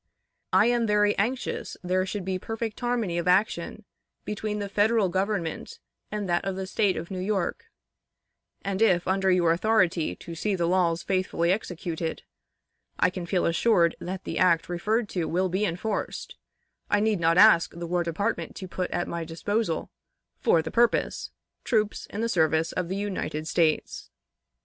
[0.51, 3.85] I am very anxious there should be perfect harmony of action
[4.25, 5.77] between the Federal Government
[6.11, 7.65] and that of the State of New York;
[8.63, 12.23] and if, under your authority to see the laws faithfully executed,
[12.97, 16.35] I can feel assured that the act referred to will be enforced,
[16.89, 19.91] I need not ask the War Department to put at my disposal,
[20.39, 21.29] for the purpose,
[21.63, 24.09] troops in the service of the United States."